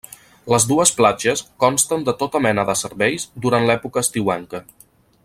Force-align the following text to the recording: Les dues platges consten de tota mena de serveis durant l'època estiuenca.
Les 0.53 0.63
dues 0.71 0.91
platges 1.01 1.43
consten 1.65 2.07
de 2.09 2.15
tota 2.23 2.43
mena 2.49 2.67
de 2.71 2.77
serveis 2.83 3.29
durant 3.47 3.69
l'època 3.71 4.07
estiuenca. 4.07 4.65